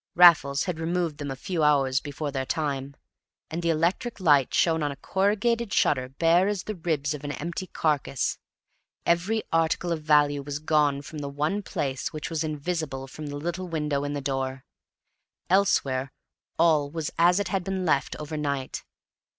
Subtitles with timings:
[0.15, 2.95] Raffles had removed them a few hours before their time,
[3.51, 7.33] and the electric light shone on a corrugated shutter bare as the ribs of an
[7.33, 8.39] empty carcase.
[9.05, 13.37] Every article of value was gone from the one place which was invisible from the
[13.37, 14.65] little window in the door;
[15.51, 16.11] elsewhere
[16.57, 18.83] all was as it had been left overnight.